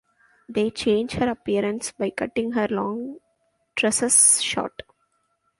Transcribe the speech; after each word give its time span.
They 0.49 0.71
change 0.71 1.11
her 1.11 1.29
appearance 1.29 1.91
by 1.91 2.09
cutting 2.09 2.53
her 2.53 2.67
long 2.67 3.19
tresses 3.75 4.41
short. 4.41 4.81